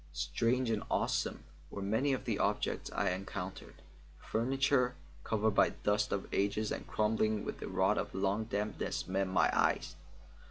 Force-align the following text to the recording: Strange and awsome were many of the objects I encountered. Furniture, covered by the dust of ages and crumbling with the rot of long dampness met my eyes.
Strange 0.13 0.71
and 0.71 0.81
awsome 0.89 1.43
were 1.69 1.79
many 1.79 2.11
of 2.11 2.25
the 2.25 2.39
objects 2.39 2.89
I 2.91 3.11
encountered. 3.11 3.83
Furniture, 4.17 4.95
covered 5.23 5.51
by 5.51 5.69
the 5.69 5.75
dust 5.83 6.11
of 6.11 6.25
ages 6.33 6.71
and 6.71 6.87
crumbling 6.87 7.45
with 7.45 7.59
the 7.59 7.67
rot 7.67 7.99
of 7.99 8.15
long 8.15 8.45
dampness 8.45 9.07
met 9.07 9.27
my 9.27 9.51
eyes. 9.55 9.95